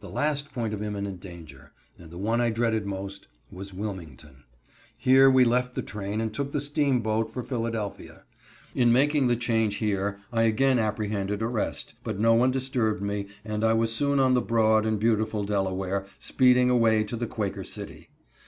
[0.00, 4.44] The last point of imminent danger, and the one I dreaded most, was Wilmington.
[4.94, 8.24] Here we left the train and took the steam boat for Philadelphia.
[8.74, 13.64] In making the change here I again apprehended arrest, but no one disturbed me, and
[13.64, 18.10] I was soon on the broad and beautiful Delaware, speeding away to the Quaker City.